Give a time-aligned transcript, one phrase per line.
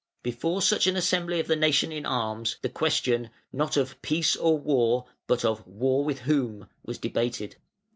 [0.23, 4.57] Before such an assembly of the nation in arms, the question, not of Peace or
[4.57, 5.05] War?
[5.27, 6.67] but of War with whom?
[6.83, 7.57] was debated.